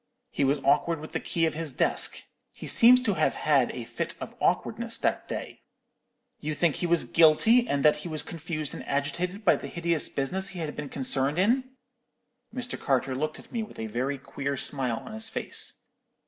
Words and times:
He 0.31 0.43
was 0.43 0.57
awkward 0.63 0.99
with 0.99 1.11
the 1.11 1.19
key 1.19 1.45
of 1.45 1.53
his 1.53 1.71
desk. 1.73 2.23
He 2.51 2.65
seems 2.65 3.03
to 3.03 3.13
have 3.13 3.35
had 3.35 3.69
a 3.69 3.83
fit 3.83 4.15
of 4.19 4.35
awkwardness 4.41 4.97
that 4.97 5.27
day.' 5.27 5.61
"'You 6.39 6.55
think 6.55 6.73
that 6.73 6.79
he 6.79 6.87
was 6.87 7.03
guilty, 7.03 7.67
and 7.69 7.85
that 7.85 7.97
he 7.97 8.07
was 8.09 8.23
confused 8.23 8.73
and 8.73 8.83
agitated 8.87 9.45
by 9.45 9.57
the 9.57 9.67
hideous 9.67 10.09
business 10.09 10.47
he 10.49 10.59
had 10.59 10.75
been 10.75 10.89
concerned 10.89 11.37
in?' 11.37 11.75
"Mr. 12.51 12.79
Carter 12.79 13.13
looked 13.13 13.37
at 13.37 13.51
me 13.51 13.61
with 13.61 13.77
a 13.77 13.85
very 13.85 14.17
queer 14.17 14.57
smile 14.57 14.97
on 15.05 15.11
his 15.13 15.29
face. 15.29 15.81